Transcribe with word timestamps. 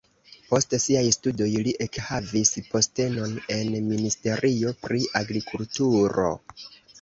Post 0.51 0.71
siaj 0.83 1.01
studoj 1.15 1.49
li 1.67 1.73
ekhavis 1.85 2.53
postenon 2.71 3.35
en 3.57 3.77
ministerio 3.91 4.73
pri 4.87 5.05
agrikulturo. 5.21 6.27